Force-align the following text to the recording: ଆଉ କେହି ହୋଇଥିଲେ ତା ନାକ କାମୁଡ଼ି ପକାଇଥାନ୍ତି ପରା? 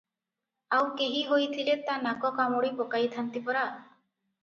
ଆଉ 0.77 0.87
କେହି 1.01 1.21
ହୋଇଥିଲେ 1.33 1.77
ତା 1.91 1.99
ନାକ 2.09 2.35
କାମୁଡ଼ି 2.43 2.75
ପକାଇଥାନ୍ତି 2.83 3.47
ପରା? 3.51 3.71